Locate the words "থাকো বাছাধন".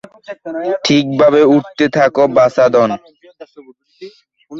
1.97-2.89